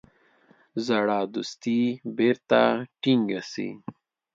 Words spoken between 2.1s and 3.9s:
بیرته ټینګه سي.